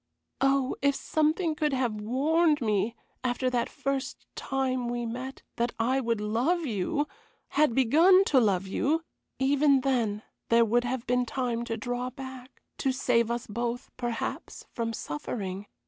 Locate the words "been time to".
11.05-11.77